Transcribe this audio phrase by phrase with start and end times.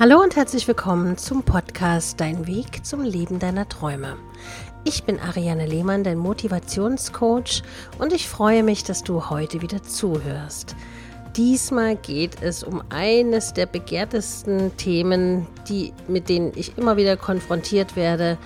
[0.00, 4.16] Hallo und herzlich willkommen zum Podcast Dein Weg zum Leben deiner Träume.
[4.84, 7.64] Ich bin Ariane Lehmann, dein Motivationscoach
[7.98, 10.76] und ich freue mich, dass du heute wieder zuhörst.
[11.34, 17.96] Diesmal geht es um eines der begehrtesten Themen, die, mit denen ich immer wieder konfrontiert
[17.96, 18.38] werde.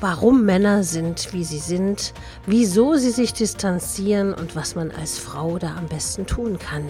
[0.00, 2.14] Warum Männer sind, wie sie sind,
[2.46, 6.84] wieso sie sich distanzieren und was man als Frau da am besten tun kann.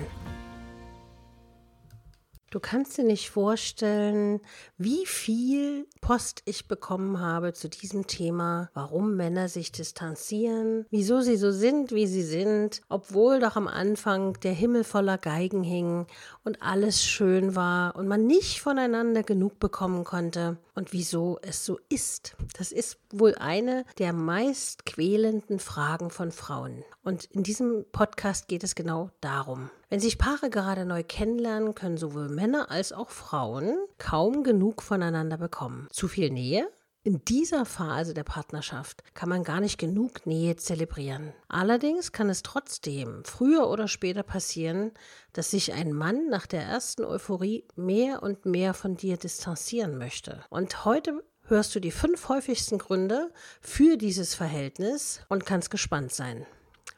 [2.50, 4.40] Du kannst dir nicht vorstellen,
[4.78, 11.36] wie viel Post ich bekommen habe zu diesem Thema, warum Männer sich distanzieren, wieso sie
[11.36, 16.06] so sind, wie sie sind, obwohl doch am Anfang der Himmel voller Geigen hing
[16.42, 21.78] und alles schön war und man nicht voneinander genug bekommen konnte und wieso es so
[21.90, 22.34] ist.
[22.56, 26.82] Das ist wohl eine der meist quälenden Fragen von Frauen.
[27.04, 29.70] Und in diesem Podcast geht es genau darum.
[29.90, 35.38] Wenn sich Paare gerade neu kennenlernen, können sowohl Männer als auch Frauen kaum genug voneinander
[35.38, 35.88] bekommen.
[35.90, 36.68] Zu viel Nähe?
[37.04, 41.32] In dieser Phase der Partnerschaft kann man gar nicht genug Nähe zelebrieren.
[41.48, 44.90] Allerdings kann es trotzdem früher oder später passieren,
[45.32, 50.44] dass sich ein Mann nach der ersten Euphorie mehr und mehr von dir distanzieren möchte.
[50.50, 56.44] Und heute hörst du die fünf häufigsten Gründe für dieses Verhältnis und kannst gespannt sein.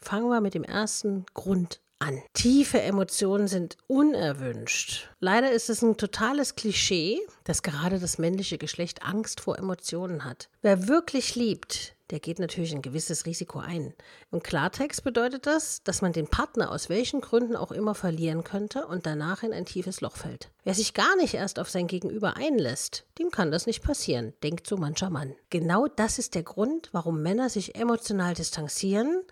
[0.01, 2.23] Fangen wir mit dem ersten Grund an.
[2.33, 5.09] Tiefe Emotionen sind unerwünscht.
[5.21, 10.49] Leider ist es ein totales Klischee, dass gerade das männliche Geschlecht Angst vor Emotionen hat.
[10.63, 13.95] Wer wirklich liebt, der geht natürlich ein gewisses Risiko ein.
[14.33, 18.87] Im Klartext bedeutet das, dass man den Partner aus welchen Gründen auch immer verlieren könnte
[18.87, 20.51] und danach in ein tiefes Loch fällt.
[20.65, 24.67] Wer sich gar nicht erst auf sein Gegenüber einlässt, dem kann das nicht passieren, denkt
[24.67, 25.35] so mancher Mann.
[25.51, 29.23] Genau das ist der Grund, warum Männer sich emotional distanzieren,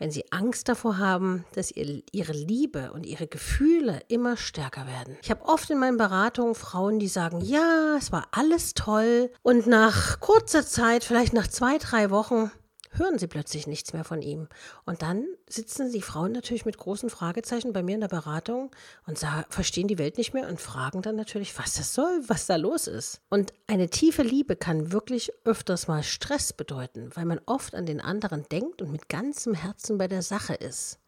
[0.00, 5.16] wenn sie Angst davor haben, dass ihr, ihre Liebe und ihre Gefühle immer stärker werden.
[5.22, 9.66] Ich habe oft in meinen Beratungen Frauen, die sagen, ja, es war alles toll und
[9.66, 12.50] nach kurzer Zeit, vielleicht nach zwei, drei Wochen,
[12.90, 14.48] hören sie plötzlich nichts mehr von ihm.
[14.84, 18.70] Und dann sitzen die Frauen natürlich mit großen Fragezeichen bei mir in der Beratung
[19.06, 19.18] und
[19.48, 22.86] verstehen die Welt nicht mehr und fragen dann natürlich, was das soll, was da los
[22.86, 23.20] ist.
[23.30, 28.00] Und eine tiefe Liebe kann wirklich öfters mal Stress bedeuten, weil man oft an den
[28.00, 30.98] anderen denkt und mit ganzem Herzen bei der Sache ist.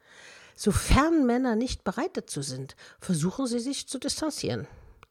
[0.55, 4.69] Sofern Männer nicht bereit dazu sind, versuchen sie sich zu distanzieren.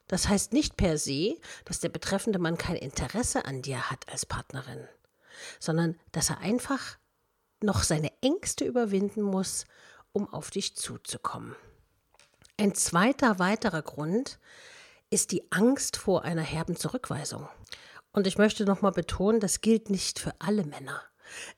[0.08, 4.26] Das heißt nicht per se, dass der betreffende Mann kein Interesse an dir hat als
[4.26, 4.88] Partnerin
[5.60, 6.98] sondern dass er einfach
[7.62, 9.66] noch seine Ängste überwinden muss,
[10.14, 11.56] um auf dich zuzukommen.
[12.58, 14.40] Ein zweiter weiterer Grund
[15.10, 17.48] ist die Angst vor einer herben Zurückweisung.
[18.14, 21.02] Und ich möchte nochmal betonen, das gilt nicht für alle Männer.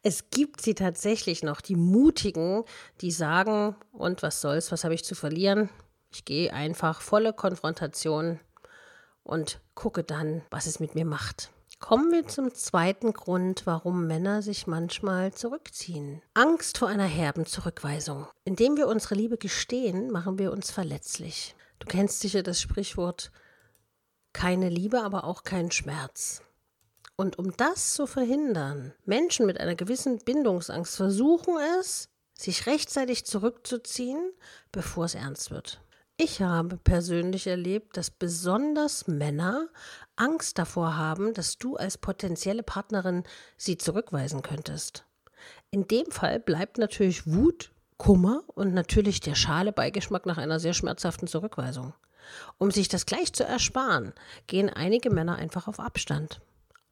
[0.04, 2.64] Es gibt sie tatsächlich noch, die Mutigen,
[3.02, 5.70] die sagen, und was soll's, was habe ich zu verlieren?
[6.12, 8.40] Ich gehe einfach volle Konfrontation
[9.24, 11.50] und gucke dann, was es mit mir macht.
[11.84, 16.22] Kommen wir zum zweiten Grund, warum Männer sich manchmal zurückziehen.
[16.34, 18.26] Angst vor einer herben Zurückweisung.
[18.46, 21.58] Indem wir unsere Liebe gestehen, machen wir uns verletzlich.
[21.80, 23.34] Du kennst sicher das Sprichwort
[24.32, 26.42] keine Liebe, aber auch kein Schmerz.
[27.18, 34.32] Und um das zu verhindern, Menschen mit einer gewissen Bindungsangst versuchen es, sich rechtzeitig zurückzuziehen,
[34.72, 35.82] bevor es ernst wird.
[36.18, 39.68] Ich habe persönlich erlebt, dass besonders Männer
[40.16, 43.24] Angst davor haben, dass du als potenzielle Partnerin
[43.58, 45.06] sie zurückweisen könntest.
[45.72, 50.74] In dem Fall bleibt natürlich Wut, Kummer und natürlich der schale Beigeschmack nach einer sehr
[50.74, 51.94] schmerzhaften Zurückweisung.
[52.60, 54.14] Um sich das gleich zu ersparen,
[54.46, 56.42] gehen einige Männer einfach auf Abstand.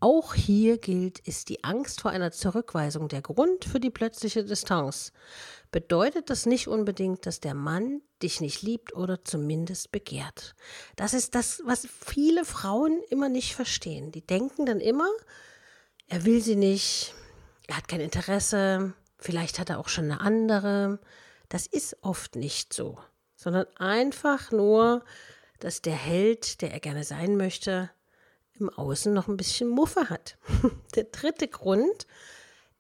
[0.04, 5.14] Auch hier gilt, ist die Angst vor einer Zurückweisung der Grund für die plötzliche Distanz.
[5.70, 10.56] Bedeutet das nicht unbedingt, dass der Mann dich nicht liebt oder zumindest begehrt.
[10.96, 14.12] Das ist das, was viele Frauen immer nicht verstehen.
[14.12, 15.08] Die denken dann immer,
[16.08, 17.14] er will sie nicht,
[17.68, 21.00] er hat kein Interesse, vielleicht hat er auch schon eine andere.
[21.48, 22.98] Das ist oft nicht so,
[23.36, 25.06] sondern einfach nur,
[25.60, 27.92] dass der Held, der er gerne sein möchte,
[28.62, 30.38] im Außen noch ein bisschen Muffe hat.
[30.96, 32.08] Der dritte Grund,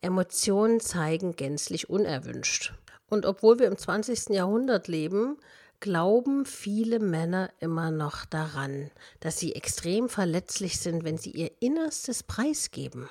[0.01, 2.73] Emotionen zeigen gänzlich unerwünscht.
[3.09, 4.29] Und obwohl wir im 20.
[4.29, 5.37] Jahrhundert leben,
[5.81, 8.89] glauben viele Männer immer noch daran,
[9.19, 13.09] dass sie extrem verletzlich sind, wenn sie ihr Innerstes preisgeben.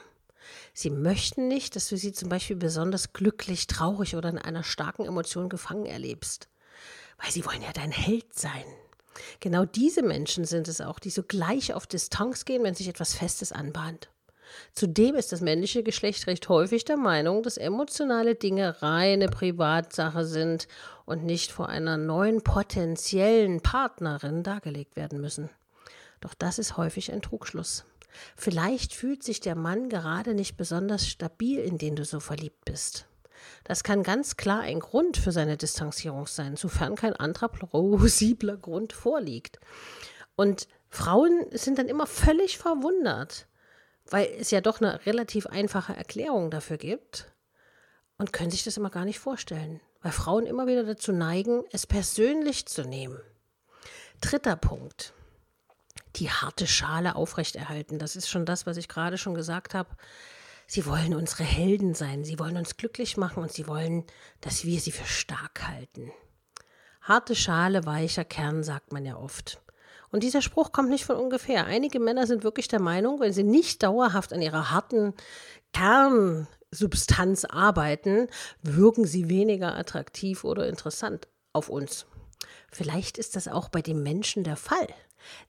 [0.73, 5.05] Sie möchten nicht, dass du sie zum Beispiel besonders glücklich, traurig oder in einer starken
[5.05, 6.49] Emotion gefangen erlebst,
[7.21, 8.65] weil sie wollen ja dein Held sein.
[9.41, 13.15] Genau diese Menschen sind es auch, die so gleich auf Distanz gehen, wenn sich etwas
[13.15, 14.09] Festes anbahnt.
[14.75, 20.67] Zudem ist das männliche Geschlecht recht häufig der Meinung, dass emotionale Dinge reine Privatsache sind
[21.05, 25.51] und nicht vor einer neuen potenziellen Partnerin dargelegt werden müssen.
[26.21, 27.85] Doch das ist häufig ein Trugschluss.
[28.37, 33.07] Vielleicht fühlt sich der Mann gerade nicht besonders stabil, in den du so verliebt bist.
[33.65, 38.93] Das kann ganz klar ein Grund für seine Distanzierung sein, sofern kein anderer plausibler Grund
[38.93, 39.59] vorliegt.
[40.37, 43.47] Und Frauen sind dann immer völlig verwundert,
[44.11, 47.33] weil es ja doch eine relativ einfache Erklärung dafür gibt
[48.19, 51.87] und können sich das immer gar nicht vorstellen, weil Frauen immer wieder dazu neigen, es
[51.87, 53.21] persönlich zu nehmen.
[54.21, 55.15] Dritter Punkt.
[56.17, 57.99] Die harte Schale aufrechterhalten.
[57.99, 59.91] Das ist schon das, was ich gerade schon gesagt habe.
[60.73, 64.05] Sie wollen unsere Helden sein, sie wollen uns glücklich machen und sie wollen,
[64.41, 66.13] dass wir sie für stark halten.
[67.03, 69.61] Harte Schale, weicher Kern, sagt man ja oft.
[70.13, 71.67] Und dieser Spruch kommt nicht von ungefähr.
[71.67, 75.13] Einige Männer sind wirklich der Meinung, wenn sie nicht dauerhaft an ihrer harten
[75.73, 78.29] Kernsubstanz arbeiten,
[78.63, 82.07] wirken sie weniger attraktiv oder interessant auf uns.
[82.71, 84.87] Vielleicht ist das auch bei dem Menschen der Fall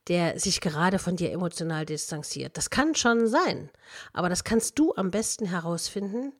[0.07, 2.57] der sich gerade von dir emotional distanziert.
[2.57, 3.69] Das kann schon sein,
[4.13, 6.33] aber das kannst du am besten herausfinden,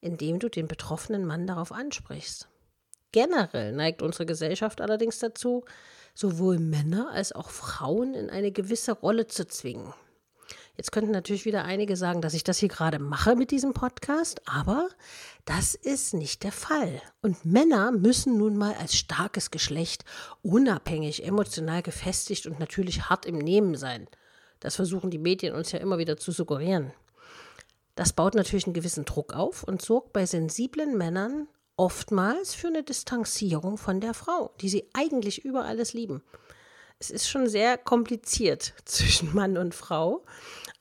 [0.00, 2.48] indem du den betroffenen Mann darauf ansprichst.
[3.12, 5.64] Generell neigt unsere Gesellschaft allerdings dazu,
[6.14, 9.94] sowohl Männer als auch Frauen in eine gewisse Rolle zu zwingen.
[10.78, 14.40] Jetzt könnten natürlich wieder einige sagen, dass ich das hier gerade mache mit diesem Podcast,
[14.46, 14.88] aber
[15.44, 17.02] das ist nicht der Fall.
[17.20, 20.04] Und Männer müssen nun mal als starkes Geschlecht
[20.40, 24.06] unabhängig, emotional gefestigt und natürlich hart im Nehmen sein.
[24.60, 26.92] Das versuchen die Medien uns ja immer wieder zu suggerieren.
[27.96, 32.84] Das baut natürlich einen gewissen Druck auf und sorgt bei sensiblen Männern oftmals für eine
[32.84, 36.22] Distanzierung von der Frau, die sie eigentlich über alles lieben.
[36.98, 40.24] Es ist schon sehr kompliziert zwischen Mann und Frau.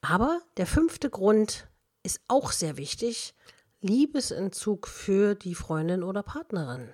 [0.02, 1.68] Aber der fünfte Grund
[2.04, 3.36] ist auch sehr wichtig.
[3.82, 6.94] Liebesentzug für die Freundin oder Partnerin.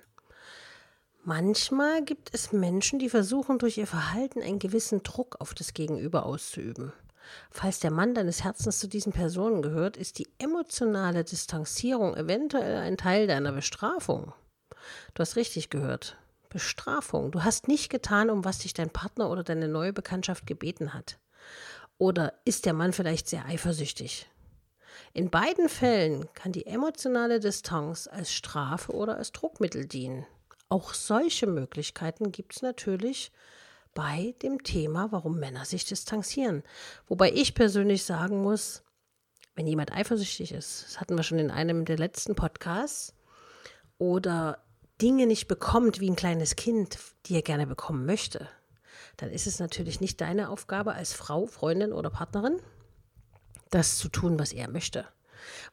[1.22, 6.26] Manchmal gibt es Menschen, die versuchen durch ihr Verhalten einen gewissen Druck auf das Gegenüber
[6.26, 6.92] auszuüben.
[7.50, 12.98] Falls der Mann deines Herzens zu diesen Personen gehört, ist die emotionale Distanzierung eventuell ein
[12.98, 14.34] Teil deiner Bestrafung.
[15.14, 16.18] Du hast richtig gehört.
[16.54, 17.32] Bestrafung.
[17.32, 21.18] Du hast nicht getan, um was dich dein Partner oder deine neue Bekanntschaft gebeten hat.
[21.98, 24.30] Oder ist der Mann vielleicht sehr eifersüchtig?
[25.12, 30.26] In beiden Fällen kann die emotionale Distanz als Strafe oder als Druckmittel dienen.
[30.68, 33.32] Auch solche Möglichkeiten gibt es natürlich
[33.92, 36.62] bei dem Thema, warum Männer sich distanzieren.
[37.08, 38.84] Wobei ich persönlich sagen muss,
[39.56, 43.12] wenn jemand eifersüchtig ist, das hatten wir schon in einem der letzten Podcasts,
[43.98, 44.63] oder
[45.04, 46.96] Dinge nicht bekommt wie ein kleines Kind,
[47.26, 48.48] die er gerne bekommen möchte,
[49.18, 52.56] dann ist es natürlich nicht deine Aufgabe als Frau, Freundin oder Partnerin,
[53.68, 55.04] das zu tun, was er möchte.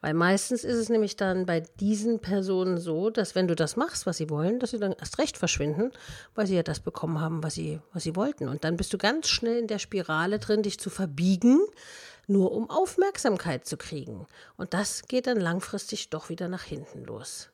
[0.02, 4.06] Weil meistens ist es nämlich dann bei diesen Personen so, dass wenn du das machst,
[4.06, 5.94] was sie wollen, dass sie dann erst recht verschwinden,
[6.36, 8.50] weil sie ja das bekommen haben, was sie, was sie wollten.
[8.50, 11.62] Und dann bist du ganz schnell in der Spirale drin, dich zu verbiegen,
[12.28, 14.28] nur um Aufmerksamkeit zu kriegen.
[14.58, 17.48] Und das geht dann langfristig doch wieder nach hinten los.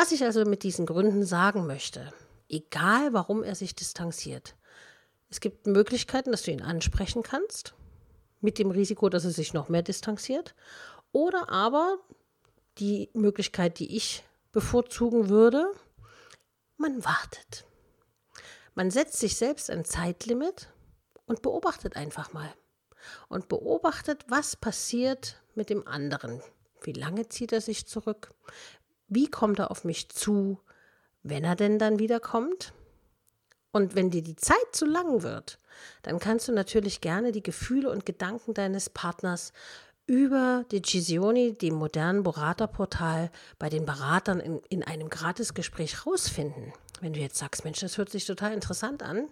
[0.00, 2.12] Was ich also mit diesen Gründen sagen möchte,
[2.48, 4.54] egal warum er sich distanziert,
[5.28, 7.74] es gibt Möglichkeiten, dass du ihn ansprechen kannst,
[8.40, 10.54] mit dem Risiko, dass er sich noch mehr distanziert,
[11.10, 11.98] oder aber
[12.78, 14.22] die Möglichkeit, die ich
[14.52, 15.66] bevorzugen würde,
[16.76, 17.64] man wartet.
[18.76, 20.68] Man setzt sich selbst ein Zeitlimit
[21.26, 22.54] und beobachtet einfach mal.
[23.28, 26.40] Und beobachtet, was passiert mit dem anderen.
[26.82, 28.32] Wie lange zieht er sich zurück?
[29.08, 30.60] Wie kommt er auf mich zu,
[31.22, 32.72] wenn er denn dann wiederkommt?
[33.72, 35.58] Und wenn dir die Zeit zu lang wird,
[36.02, 39.52] dann kannst du natürlich gerne die Gefühle und Gedanken deines Partners
[40.06, 46.72] über Decisioni, dem modernen Beraterportal, bei den Beratern in, in einem Gratisgespräch rausfinden.
[47.00, 49.28] Wenn du jetzt sagst, Mensch, das hört sich total interessant an,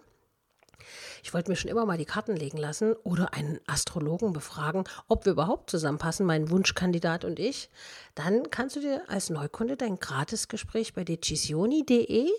[1.23, 5.25] ich wollte mir schon immer mal die Karten legen lassen oder einen Astrologen befragen, ob
[5.25, 7.69] wir überhaupt zusammenpassen, mein Wunschkandidat und ich.
[8.15, 12.29] Dann kannst du dir als Neukunde dein Gratisgespräch bei decisioni.de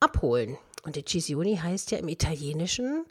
[0.00, 0.56] abholen.
[0.82, 3.04] Und Decisioni heißt ja im Italienischen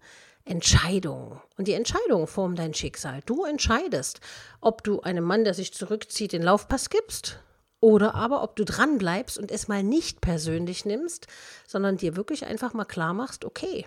[0.46, 1.40] Entscheidung.
[1.58, 3.22] Und die Entscheidung formt dein Schicksal.
[3.26, 4.20] Du entscheidest,
[4.62, 7.40] ob du einem Mann, der sich zurückzieht, den Laufpass gibst
[7.82, 11.28] oder aber ob du dran bleibst und es mal nicht persönlich nimmst,
[11.68, 13.86] sondern dir wirklich einfach mal klar machst, okay,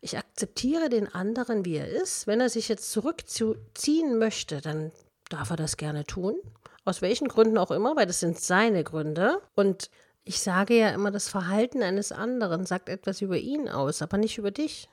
[0.00, 2.26] ich akzeptiere den anderen, wie er ist.
[2.26, 4.92] Wenn er sich jetzt zurückziehen möchte, dann
[5.28, 6.36] darf er das gerne tun.
[6.84, 9.40] Aus welchen Gründen auch immer, weil das sind seine Gründe.
[9.54, 9.90] Und
[10.24, 14.38] ich sage ja immer, das Verhalten eines anderen sagt etwas über ihn aus, aber nicht
[14.38, 14.88] über dich.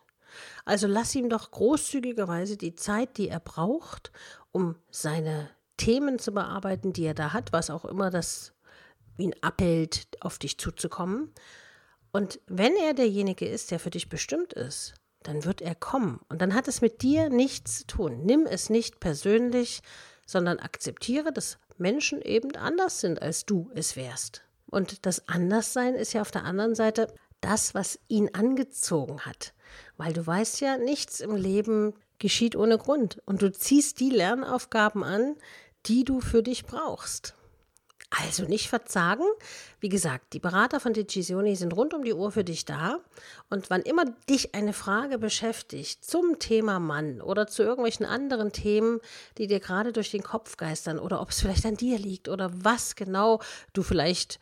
[0.65, 4.11] Also lass ihm doch großzügigerweise die Zeit, die er braucht,
[4.51, 8.53] um seine Themen zu bearbeiten, die er da hat, was auch immer das
[9.17, 11.33] ihn abhält, auf dich zuzukommen.
[12.11, 16.19] Und wenn er derjenige ist, der für dich bestimmt ist, dann wird er kommen.
[16.29, 18.25] Und dann hat es mit dir nichts zu tun.
[18.25, 19.81] Nimm es nicht persönlich,
[20.25, 24.43] sondern akzeptiere, dass Menschen eben anders sind, als du es wärst.
[24.67, 29.53] Und das Anderssein ist ja auf der anderen Seite das, was ihn angezogen hat.
[29.97, 33.21] Weil du weißt ja, nichts im Leben geschieht ohne Grund.
[33.25, 35.35] Und du ziehst die Lernaufgaben an,
[35.85, 37.35] die du für dich brauchst.
[38.11, 39.23] Also nicht verzagen.
[39.79, 42.99] Wie gesagt, die Berater von Decisioni sind rund um die Uhr für dich da.
[43.49, 48.99] Und wann immer dich eine Frage beschäftigt zum Thema Mann oder zu irgendwelchen anderen Themen,
[49.37, 52.49] die dir gerade durch den Kopf geistern oder ob es vielleicht an dir liegt oder
[52.51, 53.41] was genau
[53.73, 54.39] du vielleicht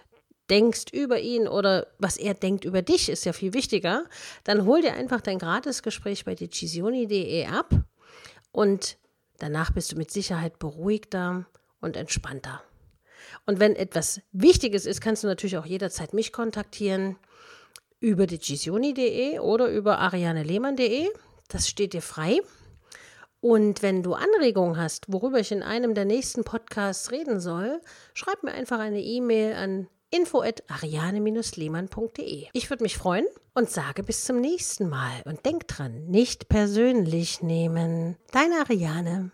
[0.49, 4.05] denkst über ihn oder was er denkt über dich, ist ja viel wichtiger,
[4.45, 7.73] dann hol dir einfach dein Gratisgespräch bei decisioni.de ab
[8.53, 8.97] und
[9.39, 11.45] danach bist du mit Sicherheit beruhigter
[11.81, 12.63] und entspannter.
[13.45, 17.17] Und wenn etwas Wichtiges ist, kannst du natürlich auch jederzeit mich kontaktieren
[17.99, 21.09] über decisioni.de oder über arianelehmann.de.
[21.47, 22.41] Das steht dir frei.
[23.39, 27.79] Und wenn du Anregungen hast, worüber ich in einem der nächsten Podcasts reden soll,
[28.13, 32.47] schreib mir einfach eine E-Mail an info@ariane-lehmann.de.
[32.53, 37.41] Ich würde mich freuen und sage bis zum nächsten Mal und denk dran, nicht persönlich
[37.41, 38.17] nehmen.
[38.31, 39.31] Deine Ariane.